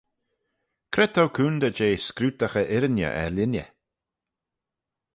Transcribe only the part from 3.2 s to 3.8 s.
er linney?